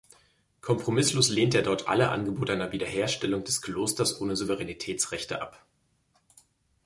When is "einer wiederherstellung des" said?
2.53-3.61